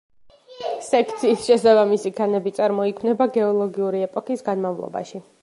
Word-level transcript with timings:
სექციის 0.85 1.43
შესაბამისი 1.49 2.13
ქანები 2.21 2.55
წარმოიქმნება 2.61 3.29
გეოლოგიური 3.37 4.03
ეპოქის 4.09 4.45
განმავლობაში. 4.51 5.25